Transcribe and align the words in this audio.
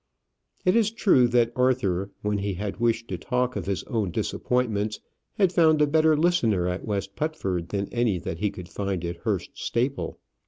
It 0.65 0.75
is 0.75 0.89
true 0.89 1.27
that 1.27 1.51
Arthur, 1.55 2.09
when 2.23 2.39
he 2.39 2.55
had 2.55 2.79
wished 2.79 3.07
to 3.09 3.19
talk 3.19 3.55
of 3.55 3.67
his 3.67 3.83
own 3.83 4.09
disappointments, 4.09 4.99
had 5.35 5.53
found 5.53 5.79
a 5.79 5.85
better 5.85 6.17
listener 6.17 6.67
at 6.67 6.85
West 6.85 7.15
Putford 7.15 7.69
than 7.69 7.87
any 7.89 8.17
that 8.17 8.39
he 8.39 8.49
could 8.49 8.67
find 8.67 9.05
at 9.05 9.17
Hurst 9.17 9.51
Staple. 9.53 10.17